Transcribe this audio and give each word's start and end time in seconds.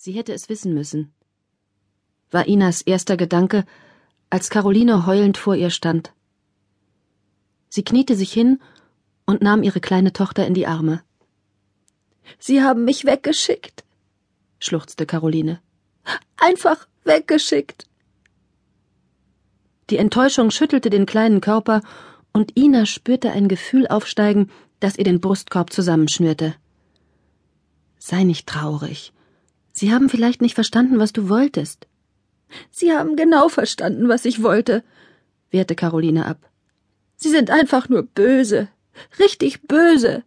Sie 0.00 0.12
hätte 0.12 0.32
es 0.32 0.48
wissen 0.48 0.74
müssen, 0.74 1.12
war 2.30 2.46
Inas 2.46 2.82
erster 2.82 3.16
Gedanke, 3.16 3.64
als 4.30 4.48
Caroline 4.48 5.06
heulend 5.06 5.36
vor 5.36 5.56
ihr 5.56 5.70
stand. 5.70 6.12
Sie 7.68 7.82
kniete 7.82 8.14
sich 8.14 8.32
hin 8.32 8.60
und 9.26 9.42
nahm 9.42 9.64
ihre 9.64 9.80
kleine 9.80 10.12
Tochter 10.12 10.46
in 10.46 10.54
die 10.54 10.68
Arme. 10.68 11.02
Sie 12.38 12.62
haben 12.62 12.84
mich 12.84 13.06
weggeschickt, 13.06 13.82
schluchzte 14.60 15.04
Caroline. 15.04 15.60
Einfach 16.36 16.86
weggeschickt. 17.02 17.88
Die 19.90 19.96
Enttäuschung 19.96 20.52
schüttelte 20.52 20.90
den 20.90 21.06
kleinen 21.06 21.40
Körper, 21.40 21.82
und 22.32 22.56
Ina 22.56 22.86
spürte 22.86 23.32
ein 23.32 23.48
Gefühl 23.48 23.88
aufsteigen, 23.88 24.48
das 24.78 24.96
ihr 24.96 25.04
den 25.04 25.20
Brustkorb 25.20 25.72
zusammenschnürte. 25.72 26.54
Sei 27.98 28.22
nicht 28.22 28.46
traurig. 28.46 29.12
Sie 29.78 29.92
haben 29.92 30.08
vielleicht 30.08 30.42
nicht 30.42 30.56
verstanden, 30.56 30.98
was 30.98 31.12
du 31.12 31.28
wolltest. 31.28 31.86
Sie 32.68 32.90
haben 32.90 33.14
genau 33.14 33.48
verstanden, 33.48 34.08
was 34.08 34.24
ich 34.24 34.42
wollte, 34.42 34.82
wehrte 35.52 35.76
Caroline 35.76 36.26
ab. 36.26 36.50
Sie 37.14 37.28
sind 37.28 37.48
einfach 37.48 37.88
nur 37.88 38.02
böse, 38.02 38.66
richtig 39.20 39.68
böse. 39.68 40.24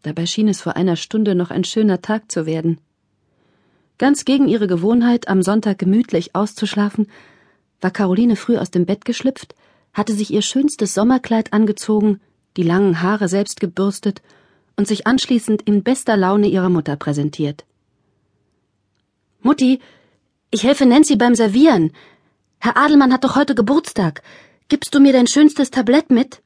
Dabei 0.00 0.24
schien 0.24 0.48
es 0.48 0.62
vor 0.62 0.76
einer 0.76 0.96
Stunde 0.96 1.34
noch 1.34 1.50
ein 1.50 1.64
schöner 1.64 2.00
Tag 2.00 2.32
zu 2.32 2.46
werden. 2.46 2.78
Ganz 3.98 4.24
gegen 4.24 4.48
ihre 4.48 4.66
Gewohnheit, 4.66 5.28
am 5.28 5.42
Sonntag 5.42 5.78
gemütlich 5.78 6.34
auszuschlafen, 6.34 7.06
war 7.82 7.90
Caroline 7.90 8.36
früh 8.36 8.56
aus 8.56 8.70
dem 8.70 8.86
Bett 8.86 9.04
geschlüpft, 9.04 9.54
hatte 9.92 10.14
sich 10.14 10.30
ihr 10.32 10.40
schönstes 10.40 10.94
Sommerkleid 10.94 11.52
angezogen, 11.52 12.18
die 12.56 12.62
langen 12.62 13.02
Haare 13.02 13.28
selbst 13.28 13.60
gebürstet 13.60 14.22
und 14.76 14.86
sich 14.86 15.06
anschließend 15.06 15.62
in 15.62 15.82
bester 15.82 16.16
Laune 16.16 16.48
ihrer 16.48 16.68
Mutter 16.68 16.96
präsentiert. 16.96 17.64
Mutti, 19.40 19.80
ich 20.50 20.64
helfe 20.64 20.86
Nancy 20.86 21.16
beim 21.16 21.34
Servieren. 21.34 21.92
Herr 22.58 22.76
Adelmann 22.76 23.12
hat 23.12 23.24
doch 23.24 23.36
heute 23.36 23.54
Geburtstag. 23.54 24.22
Gibst 24.68 24.94
du 24.94 25.00
mir 25.00 25.12
dein 25.12 25.26
schönstes 25.26 25.70
Tablett 25.70 26.10
mit? 26.10 26.42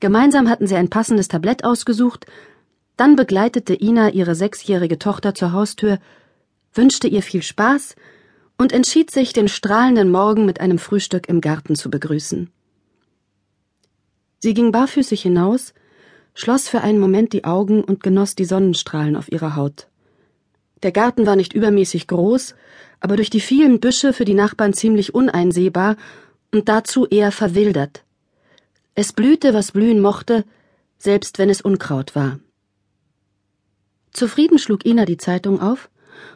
Gemeinsam 0.00 0.48
hatten 0.48 0.66
sie 0.66 0.76
ein 0.76 0.90
passendes 0.90 1.28
Tablett 1.28 1.64
ausgesucht, 1.64 2.26
dann 2.96 3.16
begleitete 3.16 3.74
Ina 3.74 4.10
ihre 4.10 4.34
sechsjährige 4.34 4.98
Tochter 4.98 5.34
zur 5.34 5.52
Haustür, 5.52 5.98
wünschte 6.72 7.08
ihr 7.08 7.22
viel 7.22 7.42
Spaß 7.42 7.96
und 8.58 8.72
entschied 8.72 9.10
sich, 9.10 9.32
den 9.32 9.48
strahlenden 9.48 10.10
Morgen 10.10 10.44
mit 10.44 10.60
einem 10.60 10.78
Frühstück 10.78 11.28
im 11.28 11.40
Garten 11.40 11.76
zu 11.76 11.90
begrüßen. 11.90 12.50
Sie 14.40 14.54
ging 14.54 14.70
barfüßig 14.70 15.22
hinaus, 15.22 15.74
schloss 16.38 16.68
für 16.68 16.82
einen 16.82 17.00
Moment 17.00 17.32
die 17.32 17.44
Augen 17.44 17.82
und 17.82 18.02
genoss 18.02 18.36
die 18.36 18.44
Sonnenstrahlen 18.44 19.16
auf 19.16 19.30
ihrer 19.32 19.56
Haut. 19.56 19.88
Der 20.84 20.92
Garten 20.92 21.26
war 21.26 21.34
nicht 21.34 21.52
übermäßig 21.52 22.06
groß, 22.06 22.54
aber 23.00 23.16
durch 23.16 23.28
die 23.28 23.40
vielen 23.40 23.80
Büsche 23.80 24.12
für 24.12 24.24
die 24.24 24.34
Nachbarn 24.34 24.72
ziemlich 24.72 25.14
uneinsehbar 25.14 25.96
und 26.52 26.68
dazu 26.68 27.06
eher 27.06 27.32
verwildert. 27.32 28.04
Es 28.94 29.12
blühte, 29.12 29.52
was 29.52 29.72
blühen 29.72 30.00
mochte, 30.00 30.44
selbst 30.96 31.38
wenn 31.38 31.50
es 31.50 31.60
Unkraut 31.60 32.14
war. 32.14 32.38
Zufrieden 34.12 34.58
schlug 34.58 34.86
Ina 34.86 35.06
die 35.06 35.16
Zeitung 35.16 35.60
auf 35.60 35.90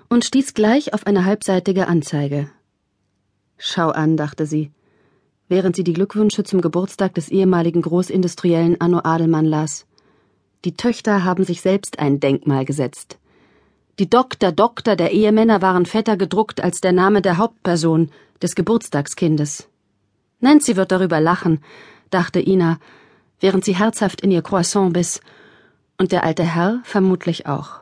und 0.08 0.24
stieß 0.24 0.54
gleich 0.54 0.94
auf 0.94 1.06
eine 1.06 1.24
halbseitige 1.24 1.86
Anzeige. 1.86 2.50
Schau 3.56 3.90
an, 3.90 4.16
dachte 4.16 4.46
sie, 4.46 4.72
während 5.48 5.76
sie 5.76 5.84
die 5.84 5.92
Glückwünsche 5.92 6.42
zum 6.42 6.60
Geburtstag 6.60 7.14
des 7.14 7.28
ehemaligen 7.28 7.82
Großindustriellen 7.82 8.80
Anno 8.80 9.00
Adelmann 9.04 9.46
las. 9.46 9.86
Die 10.64 10.76
Töchter 10.76 11.24
haben 11.24 11.44
sich 11.44 11.60
selbst 11.60 11.98
ein 11.98 12.20
Denkmal 12.20 12.64
gesetzt. 12.64 13.18
Die 13.98 14.08
Doktor, 14.08 14.52
Doktor 14.52 14.96
der 14.96 15.10
Ehemänner 15.10 15.60
waren 15.60 15.86
fetter 15.86 16.16
gedruckt 16.16 16.62
als 16.62 16.80
der 16.80 16.92
Name 16.92 17.20
der 17.20 17.36
Hauptperson, 17.36 18.10
des 18.40 18.54
Geburtstagskindes. 18.54 19.68
Nancy 20.40 20.76
wird 20.76 20.90
darüber 20.90 21.20
lachen, 21.20 21.60
dachte 22.10 22.40
Ina, 22.40 22.78
während 23.40 23.64
sie 23.64 23.76
herzhaft 23.76 24.20
in 24.20 24.30
ihr 24.30 24.42
Croissant 24.42 24.92
biss, 24.92 25.20
und 25.98 26.10
der 26.10 26.24
alte 26.24 26.42
Herr 26.42 26.80
vermutlich 26.84 27.46
auch. 27.46 27.80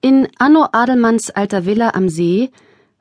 In 0.00 0.28
Anno 0.38 0.68
Adelmanns 0.72 1.30
alter 1.30 1.66
Villa 1.66 1.90
am 1.94 2.08
See 2.08 2.50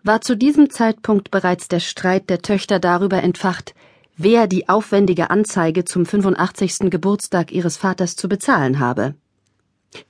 war 0.04 0.22
zu 0.22 0.36
diesem 0.36 0.70
Zeitpunkt 0.70 1.32
bereits 1.32 1.68
der 1.68 1.80
Streit 1.80 2.30
der 2.30 2.42
Töchter 2.42 2.80
darüber 2.80 3.22
entfacht, 3.24 3.74
wer 4.16 4.48
die 4.48 4.70
aufwendige 4.70 5.30
Anzeige 5.30 5.86
zum 5.86 6.06
85. 6.06 6.90
Geburtstag 6.92 7.52
ihres 7.52 7.78
Vaters 7.78 8.16
zu 8.16 8.30
bezahlen 8.30 8.80
habe. 8.80 9.16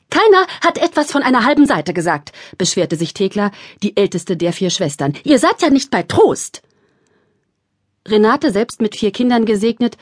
Keiner 0.10 0.48
hat 0.62 0.78
etwas 0.78 1.12
von 1.12 1.24
einer 1.24 1.44
halben 1.46 1.66
Seite 1.66 1.94
gesagt, 1.94 2.32
beschwerte 2.58 2.96
sich 2.96 3.14
Thekla, 3.14 3.52
die 3.82 3.98
älteste 3.98 4.38
der 4.38 4.54
vier 4.54 4.70
Schwestern. 4.70 5.14
Ihr 5.24 5.40
seid 5.40 5.62
ja 5.62 5.70
nicht 5.70 5.90
bei 5.90 6.04
Trost. 6.04 6.62
Renate, 8.08 8.52
selbst 8.52 8.82
mit 8.82 8.96
vier 8.96 9.12
Kindern 9.12 9.46
gesegnet, 9.46 9.98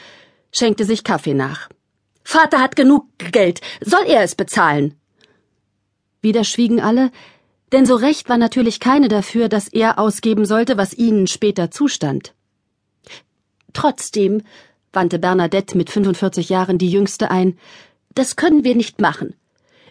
schenkte 0.52 0.86
sich 0.86 1.04
Kaffee 1.04 1.34
nach. 1.34 1.70
Vater 2.24 2.60
hat 2.60 2.76
genug 2.76 3.06
Geld, 3.32 3.62
soll 3.82 4.04
er 4.06 4.22
es 4.22 4.36
bezahlen? 4.36 4.96
Wieder 6.22 6.44
schwiegen 6.44 6.82
alle, 6.82 7.12
denn 7.72 7.86
so 7.86 7.96
recht 7.96 8.30
war 8.30 8.38
natürlich 8.38 8.80
keine 8.80 9.08
dafür, 9.08 9.50
dass 9.50 9.68
er 9.68 9.98
ausgeben 9.98 10.46
sollte, 10.46 10.78
was 10.78 10.94
ihnen 10.94 11.28
später 11.28 11.72
zustand. 11.72 12.34
Trotzdem, 13.74 14.42
wandte 14.94 15.20
Bernadette 15.20 15.78
mit 15.78 15.90
45 15.90 16.50
Jahren 16.50 16.78
die 16.78 16.90
Jüngste 16.90 17.32
ein, 17.32 17.58
das 18.14 18.36
können 18.36 18.64
wir 18.64 18.76
nicht 18.76 19.00
machen. 19.00 19.36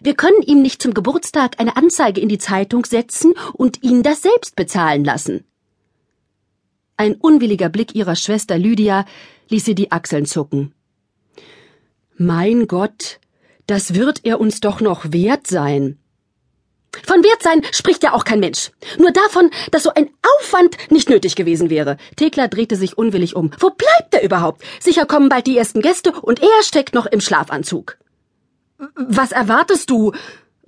Wir 0.01 0.15
können 0.15 0.41
ihm 0.41 0.61
nicht 0.61 0.81
zum 0.81 0.93
Geburtstag 0.93 1.59
eine 1.59 1.77
Anzeige 1.77 2.21
in 2.21 2.29
die 2.29 2.39
Zeitung 2.39 2.85
setzen 2.85 3.33
und 3.53 3.83
ihn 3.83 4.01
das 4.01 4.21
selbst 4.21 4.55
bezahlen 4.55 5.03
lassen. 5.03 5.43
Ein 6.97 7.15
unwilliger 7.15 7.69
Blick 7.69 7.95
ihrer 7.95 8.15
Schwester 8.15 8.57
Lydia 8.57 9.05
ließ 9.49 9.65
sie 9.65 9.75
die 9.75 9.91
Achseln 9.91 10.25
zucken. 10.25 10.73
Mein 12.17 12.67
Gott, 12.67 13.19
das 13.67 13.93
wird 13.93 14.21
er 14.23 14.39
uns 14.39 14.59
doch 14.59 14.81
noch 14.81 15.11
wert 15.11 15.47
sein. 15.47 15.97
Von 17.05 17.23
Wert 17.23 17.41
sein 17.41 17.61
spricht 17.71 18.03
ja 18.03 18.13
auch 18.13 18.25
kein 18.25 18.39
Mensch. 18.39 18.71
Nur 18.97 19.11
davon, 19.11 19.49
dass 19.71 19.83
so 19.83 19.91
ein 19.93 20.09
Aufwand 20.39 20.77
nicht 20.89 21.09
nötig 21.09 21.35
gewesen 21.35 21.69
wäre. 21.69 21.97
Thekla 22.17 22.47
drehte 22.47 22.75
sich 22.75 22.97
unwillig 22.97 23.35
um. 23.35 23.51
Wo 23.59 23.69
bleibt 23.69 24.13
er 24.13 24.23
überhaupt? 24.23 24.61
Sicher 24.79 25.05
kommen 25.05 25.29
bald 25.29 25.47
die 25.47 25.57
ersten 25.57 25.81
Gäste 25.81 26.11
und 26.11 26.41
er 26.41 26.63
steckt 26.63 26.93
noch 26.93 27.05
im 27.05 27.21
Schlafanzug. 27.21 27.97
Was 28.95 29.31
erwartest 29.31 29.89
du? 29.89 30.11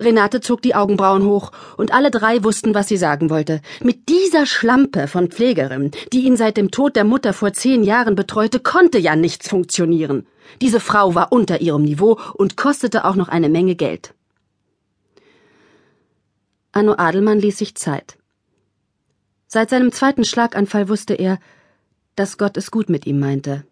Renate 0.00 0.40
zog 0.40 0.60
die 0.62 0.74
Augenbrauen 0.74 1.24
hoch, 1.24 1.52
und 1.76 1.94
alle 1.94 2.10
drei 2.10 2.42
wussten, 2.42 2.74
was 2.74 2.88
sie 2.88 2.96
sagen 2.96 3.30
wollte. 3.30 3.60
Mit 3.80 4.08
dieser 4.08 4.44
Schlampe 4.44 5.06
von 5.06 5.30
Pflegerin, 5.30 5.92
die 6.12 6.24
ihn 6.24 6.36
seit 6.36 6.56
dem 6.56 6.70
Tod 6.70 6.96
der 6.96 7.04
Mutter 7.04 7.32
vor 7.32 7.52
zehn 7.52 7.84
Jahren 7.84 8.16
betreute, 8.16 8.58
konnte 8.58 8.98
ja 8.98 9.14
nichts 9.14 9.48
funktionieren. 9.48 10.26
Diese 10.60 10.80
Frau 10.80 11.14
war 11.14 11.32
unter 11.32 11.60
ihrem 11.60 11.82
Niveau 11.82 12.18
und 12.34 12.56
kostete 12.56 13.04
auch 13.04 13.14
noch 13.14 13.28
eine 13.28 13.48
Menge 13.48 13.76
Geld. 13.76 14.14
Anno 16.74 16.94
Adelmann 16.98 17.38
ließ 17.38 17.56
sich 17.58 17.76
Zeit. 17.76 18.18
Seit 19.46 19.70
seinem 19.70 19.92
zweiten 19.92 20.24
Schlaganfall 20.24 20.88
wusste 20.88 21.14
er, 21.14 21.38
dass 22.16 22.36
Gott 22.36 22.56
es 22.56 22.72
gut 22.72 22.88
mit 22.88 23.06
ihm 23.06 23.20
meinte. 23.20 23.64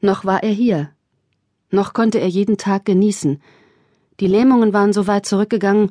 Noch 0.00 0.24
war 0.24 0.42
er 0.42 0.52
hier. 0.52 0.90
Noch 1.70 1.92
konnte 1.92 2.18
er 2.18 2.28
jeden 2.28 2.56
Tag 2.56 2.86
genießen. 2.86 3.42
Die 4.20 4.26
Lähmungen 4.26 4.72
waren 4.72 4.94
so 4.94 5.06
weit 5.06 5.26
zurückgegangen, 5.26 5.90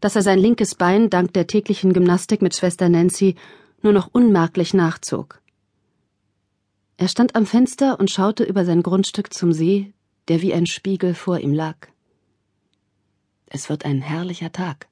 dass 0.00 0.16
er 0.16 0.22
sein 0.22 0.40
linkes 0.40 0.74
Bein 0.74 1.10
dank 1.10 1.32
der 1.32 1.46
täglichen 1.46 1.92
Gymnastik 1.92 2.42
mit 2.42 2.56
Schwester 2.56 2.88
Nancy 2.88 3.36
nur 3.82 3.92
noch 3.92 4.08
unmerklich 4.12 4.74
nachzog. 4.74 5.40
Er 6.96 7.06
stand 7.06 7.36
am 7.36 7.46
Fenster 7.46 8.00
und 8.00 8.10
schaute 8.10 8.42
über 8.42 8.64
sein 8.64 8.82
Grundstück 8.82 9.32
zum 9.32 9.52
See, 9.52 9.92
der 10.26 10.42
wie 10.42 10.52
ein 10.52 10.66
Spiegel 10.66 11.14
vor 11.14 11.38
ihm 11.38 11.54
lag. 11.54 11.76
Es 13.46 13.68
wird 13.68 13.84
ein 13.84 14.02
herrlicher 14.02 14.50
Tag 14.50 14.89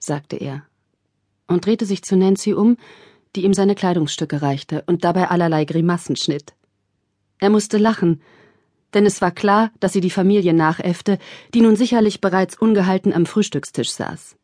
sagte 0.00 0.36
er 0.36 0.64
und 1.46 1.66
drehte 1.66 1.86
sich 1.86 2.02
zu 2.02 2.16
Nancy 2.16 2.54
um, 2.54 2.76
die 3.36 3.44
ihm 3.44 3.54
seine 3.54 3.74
Kleidungsstücke 3.74 4.42
reichte 4.42 4.82
und 4.86 5.04
dabei 5.04 5.28
allerlei 5.28 5.64
Grimassen 5.64 6.16
schnitt. 6.16 6.54
Er 7.38 7.50
musste 7.50 7.78
lachen, 7.78 8.20
denn 8.94 9.06
es 9.06 9.20
war 9.20 9.30
klar, 9.30 9.70
dass 9.80 9.92
sie 9.92 10.00
die 10.00 10.10
Familie 10.10 10.52
nachäffte, 10.52 11.18
die 11.54 11.60
nun 11.60 11.76
sicherlich 11.76 12.20
bereits 12.20 12.58
ungehalten 12.58 13.12
am 13.12 13.26
Frühstückstisch 13.26 13.92
saß. 13.92 14.36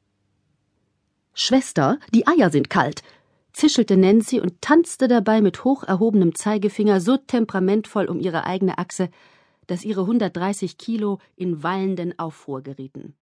Schwester, 1.35 1.99
die 2.15 2.27
Eier 2.27 2.51
sind 2.51 2.71
kalt, 2.71 3.03
zischelte 3.53 3.97
Nancy 3.97 4.41
und 4.41 4.61
tanzte 4.63 5.09
dabei 5.09 5.41
mit 5.41 5.65
hoch 5.65 5.83
erhobenem 5.83 6.35
Zeigefinger 6.35 7.01
so 7.01 7.17
temperamentvoll 7.17 8.07
um 8.07 8.21
ihre 8.21 8.45
eigene 8.45 8.79
Achse, 8.79 9.11
dass 9.67 9.85
ihre 9.85 10.03
130 10.03 10.79
Kilo 10.79 11.19
in 11.35 11.63
wallenden 11.63 12.19
Aufruhr 12.19 12.63
gerieten. 12.63 13.15